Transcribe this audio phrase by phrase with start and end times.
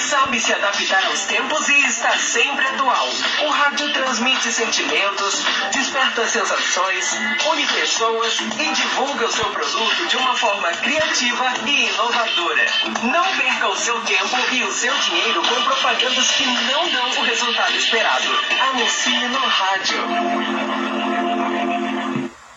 [0.00, 3.08] sabe se adaptar aos tempos e está sempre atual.
[3.46, 7.12] O rádio transmite sentimentos, desperta sensações,
[7.52, 12.66] une pessoas e divulga o seu produto de uma forma criativa e inovadora.
[13.02, 17.24] Não perca o seu tempo e o seu dinheiro com propagandas que não dão o
[17.24, 18.28] resultado esperado.
[18.70, 19.98] Anuncie no rádio.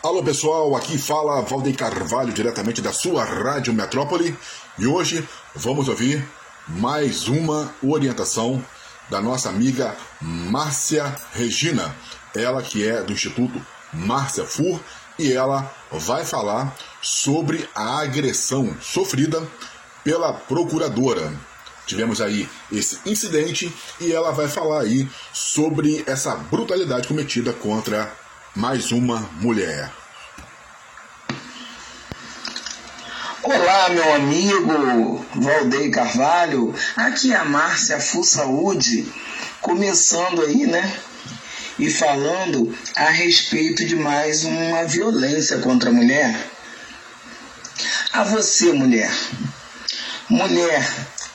[0.02, 4.38] Alô pessoal, aqui fala Valdeir Carvalho diretamente da sua Rádio Metrópole
[4.78, 6.26] e hoje vamos ouvir
[6.68, 8.64] mais uma orientação
[9.10, 11.94] da nossa amiga Márcia Regina,
[12.36, 14.80] ela que é do Instituto Márcia Fur
[15.20, 19.46] e ela vai falar sobre a agressão sofrida
[20.04, 21.34] pela procuradora.
[21.86, 28.12] Tivemos aí esse incidente e ela vai falar aí sobre essa brutalidade cometida contra
[28.56, 30.03] mais uma mulher.
[33.46, 36.74] Olá, meu amigo Valdeir Carvalho.
[36.96, 39.06] Aqui é a Márcia Fu Saúde,
[39.60, 40.98] começando aí, né?
[41.78, 46.34] E falando a respeito de mais uma violência contra a mulher.
[48.14, 49.12] A você, mulher.
[50.30, 50.90] Mulher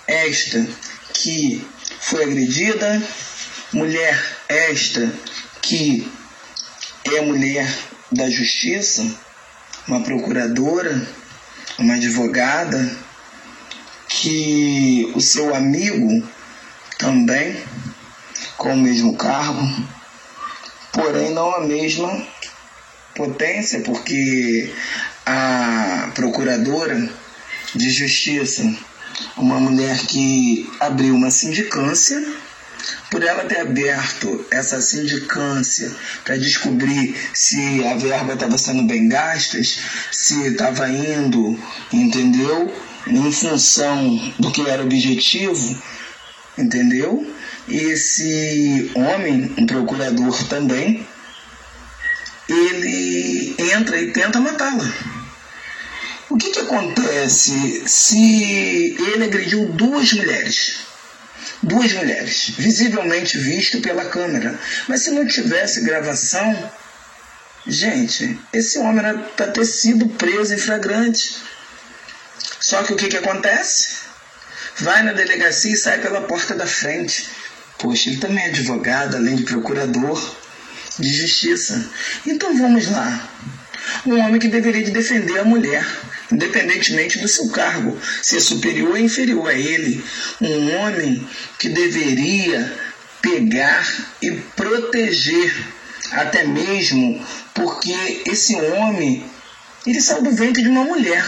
[0.06, 0.66] esta
[1.12, 1.62] que
[2.00, 3.02] foi agredida,
[3.70, 5.12] mulher esta
[5.60, 6.10] que
[7.04, 7.70] é mulher
[8.10, 9.06] da justiça,
[9.86, 11.06] uma procuradora,
[11.78, 12.96] uma advogada,
[14.08, 16.26] que o seu amigo
[16.98, 17.62] também,
[18.56, 19.62] com o mesmo cargo,
[20.92, 22.26] porém não a mesma
[23.14, 24.72] potência, porque
[25.24, 27.08] a procuradora
[27.74, 28.74] de justiça,
[29.36, 32.20] uma mulher que abriu uma sindicância,
[33.11, 35.91] por ela ter aberto essa sindicância
[36.25, 41.59] para descobrir se a verba estava sendo bem gasta, se estava indo,
[41.92, 42.72] entendeu?
[43.06, 45.83] Em função do que era o objetivo,
[46.56, 47.27] entendeu?
[47.69, 51.06] Esse homem, um procurador também,
[52.48, 55.19] ele entra e tenta matá-la.
[56.31, 60.88] O que, que acontece se ele agrediu duas mulheres?
[61.62, 64.58] Duas mulheres, visivelmente visto pela câmera.
[64.86, 66.72] Mas se não tivesse gravação,
[67.66, 71.36] gente, esse homem era para ter sido preso em flagrante.
[72.60, 74.08] Só que o que, que acontece?
[74.76, 77.28] Vai na delegacia e sai pela porta da frente.
[77.78, 80.36] Poxa, ele também é advogado, além de procurador
[80.98, 81.88] de justiça.
[82.26, 83.28] Então vamos lá.
[84.04, 85.84] Um homem que deveria de defender a mulher
[86.31, 90.05] independentemente do seu cargo, se é superior ou inferior a ele.
[90.41, 91.27] Um homem
[91.59, 92.77] que deveria
[93.21, 93.87] pegar
[94.22, 95.55] e proteger,
[96.12, 97.25] até mesmo
[97.55, 99.28] porque esse homem
[99.87, 101.25] ele saiu do ventre de uma mulher.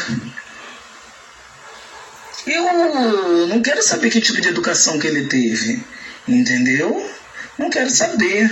[2.47, 5.84] Eu não quero saber que tipo de educação que ele teve,
[6.27, 7.11] entendeu?
[7.59, 8.50] Não quero saber.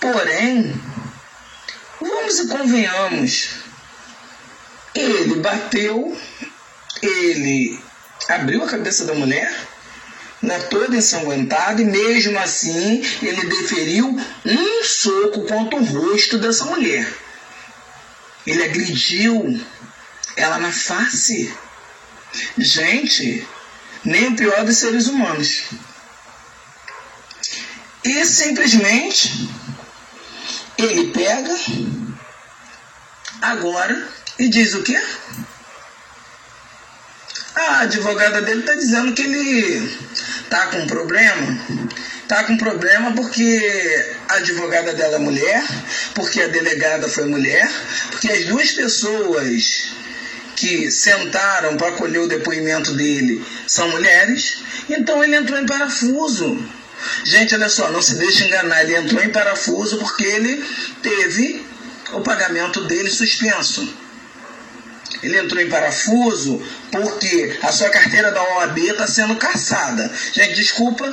[0.00, 0.74] Porém,
[2.00, 3.48] vamos e convenhamos,
[5.00, 6.16] ele bateu,
[7.02, 7.78] ele
[8.28, 9.52] abriu a cabeça da mulher,
[10.42, 14.08] né, toda ensanguentada, e mesmo assim ele deferiu
[14.44, 17.06] um soco contra o rosto dessa mulher.
[18.46, 19.60] Ele agrediu
[20.36, 21.52] ela na face.
[22.58, 23.46] Gente,
[24.04, 25.64] nem o pior dos seres humanos.
[28.04, 29.48] E simplesmente
[30.78, 31.58] ele pega,
[33.42, 34.08] agora
[34.38, 35.00] e diz o quê?
[37.54, 39.98] A advogada dele está dizendo que ele
[40.50, 41.58] tá com problema.
[42.28, 45.64] Tá com problema porque a advogada dela é mulher,
[46.14, 47.70] porque a delegada foi mulher,
[48.10, 49.92] porque as duas pessoas
[50.56, 54.58] que sentaram para colher o depoimento dele são mulheres,
[54.88, 56.58] então ele entrou em parafuso.
[57.24, 60.64] Gente, olha só, não se deixe enganar, ele entrou em parafuso porque ele
[61.02, 61.64] teve
[62.12, 64.05] o pagamento dele suspenso.
[65.22, 70.10] Ele entrou em parafuso porque a sua carteira da OAB está sendo caçada.
[70.32, 71.12] Gente, desculpa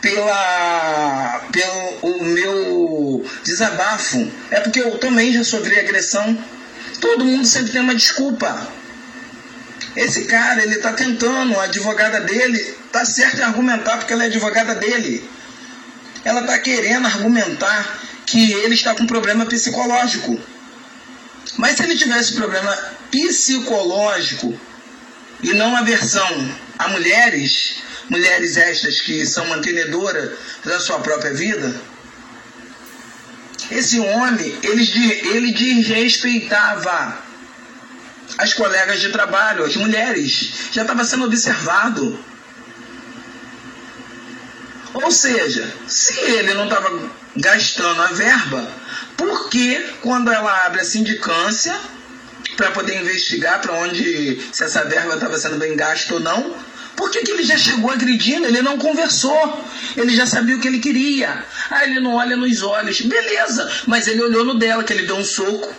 [0.00, 4.30] pela, pelo o meu desabafo.
[4.50, 6.36] É porque eu também já sofri agressão.
[7.00, 8.68] Todo mundo sempre tem uma desculpa.
[9.96, 14.26] Esse cara, ele está tentando, a advogada dele está certo em argumentar porque ela é
[14.26, 15.28] advogada dele.
[16.24, 20.38] Ela está querendo argumentar que ele está com problema psicológico.
[21.56, 22.76] Mas se ele tivesse problema
[23.14, 24.58] psicológico
[25.40, 27.76] e não aversão a mulheres,
[28.10, 30.32] mulheres estas que são mantenedoras
[30.64, 31.80] da sua própria vida,
[33.70, 37.22] esse homem, ele, ele desrespeitava
[38.36, 42.18] as colegas de trabalho, as mulheres, já estava sendo observado.
[44.92, 48.70] Ou seja, se ele não estava gastando a verba,
[49.16, 51.78] por que quando ela abre a sindicância
[52.56, 56.54] para poder investigar para onde se essa verba estava sendo bem gasta ou não,
[56.96, 58.46] por que, que ele já chegou agredindo?
[58.46, 59.64] Ele não conversou.
[59.96, 61.44] Ele já sabia o que ele queria.
[61.70, 63.00] Ah, ele não olha nos olhos.
[63.00, 65.72] Beleza, mas ele olhou no dela, que ele deu um soco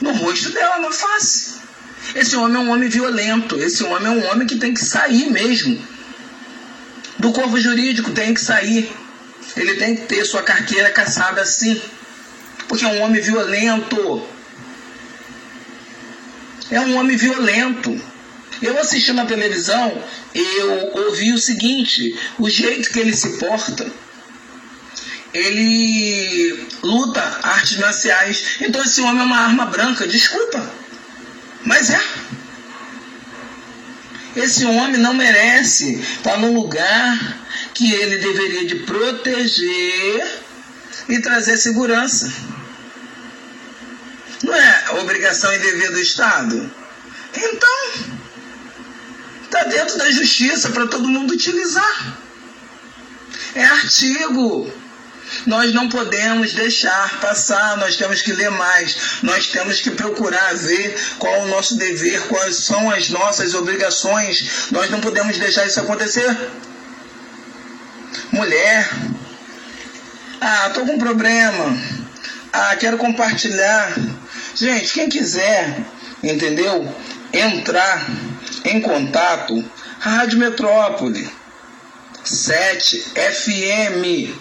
[0.00, 1.54] no rosto dela, na face.
[2.14, 3.58] Esse homem é um homem violento.
[3.58, 5.80] Esse homem é um homem que tem que sair mesmo.
[7.18, 8.92] Do corpo jurídico tem que sair.
[9.56, 11.80] Ele tem que ter sua carteira caçada assim.
[12.68, 14.24] Porque é um homem violento.
[16.70, 18.00] É um homem violento.
[18.60, 20.02] Eu assisti na televisão,
[20.34, 23.86] eu ouvi o seguinte: o jeito que ele se porta.
[25.32, 28.42] Ele luta artes marciais.
[28.60, 30.06] Então esse homem é uma arma branca.
[30.06, 30.72] Desculpa.
[31.64, 32.00] Mas é.
[34.36, 37.38] Esse homem não merece estar no lugar
[37.74, 40.40] que ele deveria de proteger
[41.08, 42.32] e trazer segurança.
[44.42, 46.70] Não é obrigação e dever do Estado?
[47.34, 47.92] Então,
[49.44, 52.18] está dentro da justiça para todo mundo utilizar.
[53.54, 54.72] É artigo
[55.46, 60.98] nós não podemos deixar passar, nós temos que ler mais, nós temos que procurar ver
[61.18, 64.70] qual é o nosso dever, quais são as nossas obrigações.
[64.70, 66.36] Nós não podemos deixar isso acontecer.
[68.32, 68.90] Mulher,
[70.40, 71.78] ah, tô com problema.
[72.52, 73.92] Ah, quero compartilhar.
[74.58, 75.84] Gente, quem quiser,
[76.20, 76.92] entendeu?
[77.32, 78.10] Entrar
[78.64, 79.64] em contato,
[80.00, 81.30] Rádio Metrópole
[82.24, 84.34] 7 FM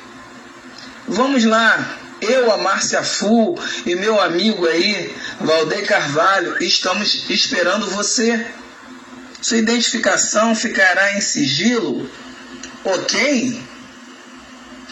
[1.07, 3.55] Vamos lá, eu, a Márcia Fu
[3.85, 8.43] e meu amigo aí, Valdeir Carvalho, estamos esperando você.
[9.39, 12.09] Sua identificação ficará em sigilo,
[12.83, 13.61] ok?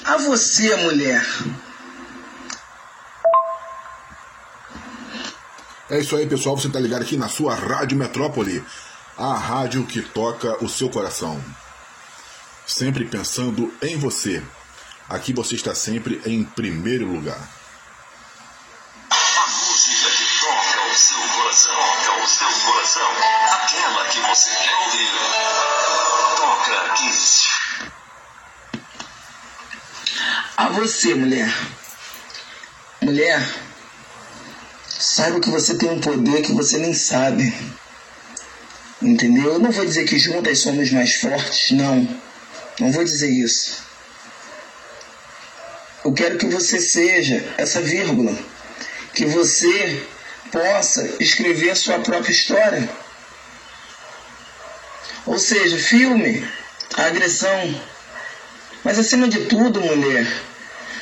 [0.06, 1.26] A você, mulher.
[5.88, 6.58] É isso aí, pessoal.
[6.58, 8.64] Você está ligado aqui na sua Rádio Metrópole,
[9.16, 11.40] a rádio que toca o seu coração.
[12.66, 14.42] Sempre pensando em você.
[15.08, 17.38] Aqui você está sempre em primeiro lugar.
[19.12, 23.12] A música que toca o seu coração, toca o seu coração,
[23.52, 25.12] aquela que você quer ouvir.
[26.38, 27.12] Toca aqui.
[30.58, 31.56] A você, mulher.
[33.04, 33.65] Mulher,
[35.00, 37.54] saiba que você tem um poder que você nem sabe.
[39.02, 39.54] Entendeu?
[39.54, 42.08] Eu não vou dizer que juntas somos mais fortes, não.
[42.80, 43.84] Não vou dizer isso.
[46.04, 48.38] Eu quero que você seja essa vírgula,
[49.14, 50.04] que você
[50.52, 52.90] possa escrever a sua própria história.
[55.26, 56.48] Ou seja, filme
[56.96, 57.82] a agressão.
[58.84, 60.28] Mas acima de tudo, mulher,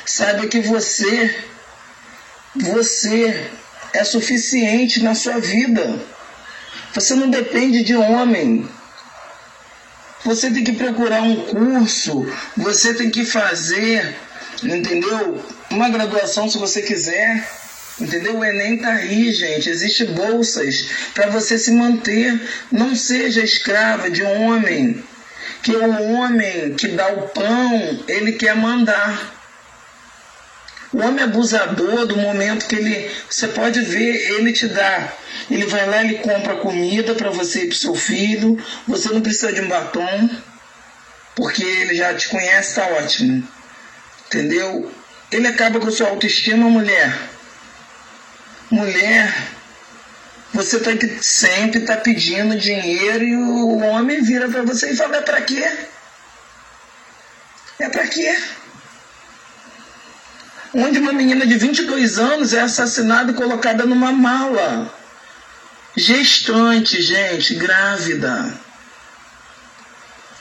[0.06, 1.44] saiba que você,
[2.54, 3.50] você
[3.94, 5.98] é suficiente na sua vida.
[6.94, 8.68] Você não depende de homem.
[10.24, 12.26] Você tem que procurar um curso,
[12.56, 14.16] você tem que fazer
[14.62, 15.42] entendeu?
[15.70, 17.46] Uma graduação se você quiser,
[18.00, 18.38] entendeu?
[18.38, 19.68] O Enem tá aí, gente.
[19.68, 22.40] Existem bolsas para você se manter.
[22.70, 25.02] Não seja escrava de um homem,
[25.62, 29.33] que o homem que dá o pão, ele quer mandar.
[30.94, 35.12] O homem abusador, do momento que ele, você pode ver, ele te dá.
[35.50, 38.56] Ele vai lá, ele compra comida para você e para seu filho.
[38.88, 40.30] Você não precisa de um batom,
[41.34, 43.46] porque ele já te conhece, tá ótimo
[44.34, 44.92] entendeu?
[45.30, 47.16] Ele acaba com sua autoestima, mulher.
[48.70, 49.32] Mulher,
[50.52, 54.96] você tem que sempre estar tá pedindo dinheiro e o homem vira para você e
[54.96, 55.64] fala: é para quê?
[57.78, 58.36] É para quê?
[60.74, 64.92] Onde uma menina de 22 anos é assassinada e colocada numa mala.
[65.96, 68.52] Gestante, gente, grávida.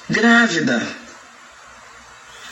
[0.10, 0.82] Grávida.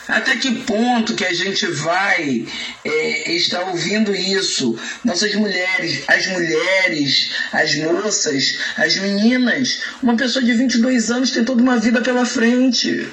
[0.06, 2.46] Até que ponto que a gente vai
[2.84, 4.78] é, estar ouvindo isso?
[5.04, 9.82] Nossas mulheres, as mulheres, as moças, as meninas.
[10.00, 13.08] Uma pessoa de 22 anos tem toda uma vida pela frente.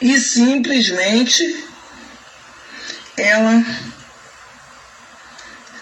[0.00, 1.71] E simplesmente
[3.22, 3.64] ela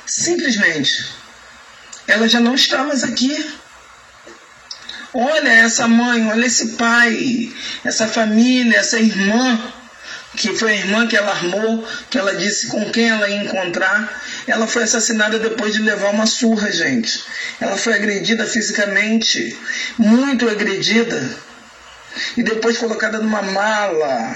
[0.06, 1.20] simplesmente
[2.11, 3.32] ela já não está mais aqui.
[5.12, 7.52] Olha essa mãe, olha esse pai,
[7.85, 9.73] essa família, essa irmã,
[10.37, 14.23] que foi a irmã que ela armou, que ela disse com quem ela ia encontrar.
[14.47, 17.23] Ela foi assassinada depois de levar uma surra, gente.
[17.61, 19.56] Ela foi agredida fisicamente,
[19.99, 21.38] muito agredida.
[22.37, 24.35] e depois colocada numa mala.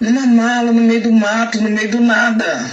[0.00, 2.70] Numa mala no meio do mato, no meio do nada.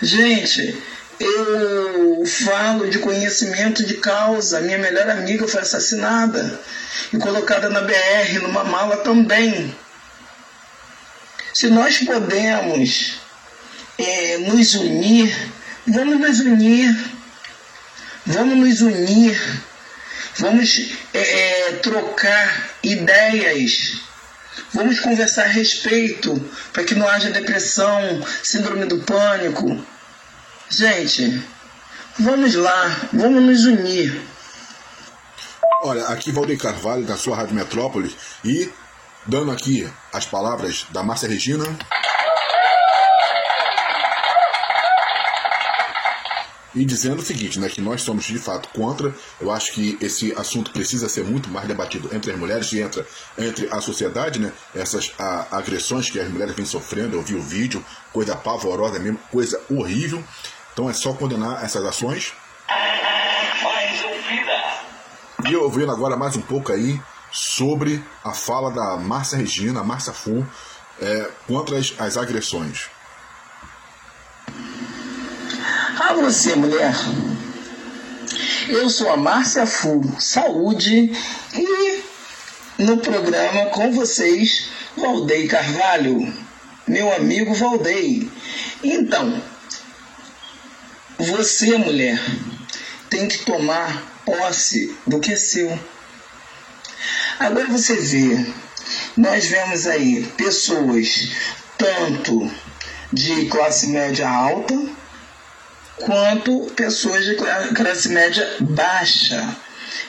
[0.00, 0.82] Gente,
[1.20, 4.60] eu falo de conhecimento de causa.
[4.60, 6.60] Minha melhor amiga foi assassinada
[7.12, 9.74] e colocada na BR, numa mala também.
[11.54, 13.20] Se nós podemos
[13.98, 15.52] é, nos unir,
[15.86, 17.12] vamos nos unir.
[18.26, 19.40] Vamos nos unir.
[20.38, 24.00] Vamos é, é, trocar ideias.
[24.72, 26.34] Vamos conversar a respeito
[26.72, 29.84] para que não haja depressão, síndrome do pânico.
[30.68, 31.42] Gente,
[32.18, 34.20] vamos lá, vamos nos unir.
[35.84, 38.12] Olha, aqui Valdeir Carvalho, da sua Rádio Metrópolis,
[38.44, 38.70] e
[39.26, 41.64] dando aqui as palavras da Márcia Regina.
[46.74, 49.14] E dizendo o seguinte, né, que nós somos de fato contra.
[49.40, 53.04] Eu acho que esse assunto precisa ser muito mais debatido entre as mulheres e entre,
[53.36, 54.52] entre a sociedade, né?
[54.74, 57.16] Essas a, agressões que as mulheres vêm sofrendo.
[57.16, 60.22] Eu vi o vídeo, coisa pavorosa mesmo, coisa horrível.
[60.72, 62.32] Então é só condenar essas ações.
[65.48, 66.98] E ouvindo agora mais um pouco aí
[67.30, 70.46] sobre a fala da Márcia Regina, Márcia Fu,
[71.00, 72.88] é, contra as, as agressões.
[76.12, 76.94] A você, mulher.
[78.68, 81.10] Eu sou a Márcia Fu, saúde,
[81.54, 82.02] e
[82.76, 86.30] no programa com vocês, Valdei Carvalho,
[86.86, 88.30] meu amigo Valdei.
[88.84, 89.42] Então,
[91.18, 92.20] você, mulher,
[93.08, 95.78] tem que tomar posse do que é seu.
[97.38, 98.52] Agora você vê,
[99.16, 101.30] nós vemos aí pessoas
[101.78, 102.52] tanto
[103.10, 105.00] de classe média alta
[105.96, 107.36] quanto pessoas de
[107.74, 109.56] classe média baixa.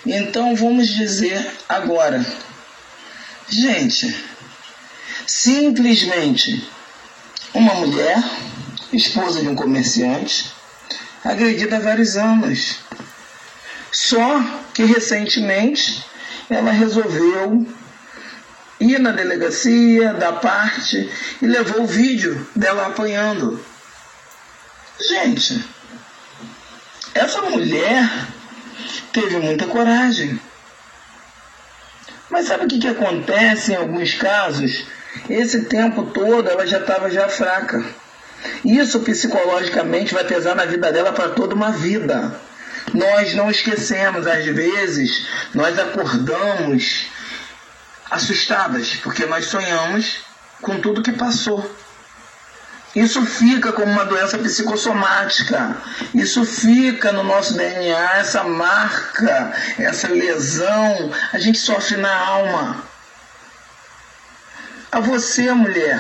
[0.06, 2.26] Então vamos dizer agora,
[3.50, 4.16] gente,
[5.26, 6.68] simplesmente
[7.54, 8.22] uma mulher,
[8.92, 10.52] esposa de um comerciante,
[11.24, 12.80] agredida há vários anos.
[13.92, 14.42] Só
[14.74, 16.04] que recentemente
[16.50, 17.66] ela resolveu
[18.80, 21.10] ir na delegacia, dar parte
[21.42, 23.64] e levou o vídeo dela apanhando.
[25.00, 25.64] Gente,
[27.14, 28.10] essa mulher
[29.12, 30.40] teve muita coragem.
[32.30, 34.86] Mas sabe o que, que acontece em alguns casos?
[35.30, 37.84] Esse tempo todo ela já estava já fraca.
[38.66, 42.40] Isso psicologicamente vai pesar na vida dela para toda uma vida.
[42.94, 47.08] Nós não esquecemos, às vezes, nós acordamos
[48.10, 50.18] assustadas, porque nós sonhamos
[50.62, 51.64] com tudo que passou.
[52.96, 55.76] Isso fica como uma doença psicossomática.
[56.14, 62.84] Isso fica no nosso DNA, essa marca, essa lesão, a gente sofre na alma.
[64.92, 66.00] A você, mulher,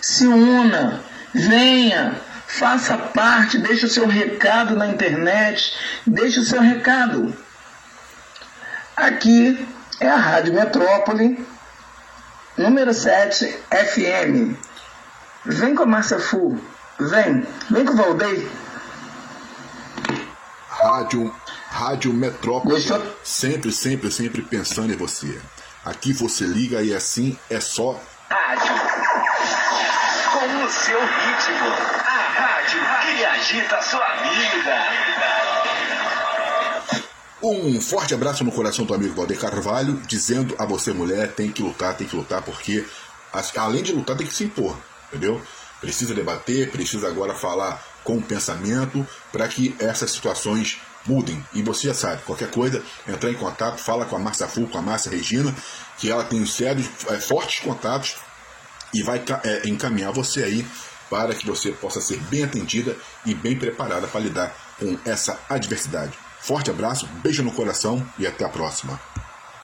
[0.00, 1.00] se una,
[1.34, 2.14] venha,
[2.46, 7.36] faça parte, deixe o seu recado na internet, deixe o seu recado.
[8.96, 9.66] Aqui
[9.98, 11.44] é a Rádio Metrópole,
[12.56, 14.73] número 7 FM.
[15.46, 16.58] Vem com a Márcia Fu,
[16.98, 18.50] vem, vem com o Valdei.
[20.70, 21.34] Rádio,
[21.68, 22.82] Rádio Metrópole,
[23.22, 25.38] sempre, sempre, sempre pensando em você.
[25.84, 28.00] Aqui você liga e assim é só.
[28.30, 28.74] Rádio.
[30.32, 31.68] Com o seu ritmo.
[32.06, 35.04] A rádio que agita a sua vida.
[37.42, 41.62] Um forte abraço no coração do amigo Valdir Carvalho, dizendo a você, mulher, tem que
[41.62, 42.86] lutar, tem que lutar, porque
[43.58, 44.74] além de lutar, tem que se impor,
[45.08, 45.40] entendeu?
[45.80, 51.44] Precisa debater, precisa agora falar com o pensamento para que essas situações mudem.
[51.52, 54.78] E você já sabe, qualquer coisa, entrar em contato, fala com a Márcia Fu, com
[54.78, 55.54] a Márcia Regina,
[55.98, 58.16] que ela tem sérios, é, fortes contatos
[58.92, 60.66] e vai é, encaminhar você aí
[61.10, 62.96] para que você possa ser bem atendida
[63.26, 66.18] e bem preparada para lidar com essa adversidade.
[66.40, 69.00] Forte abraço, beijo no coração e até a próxima.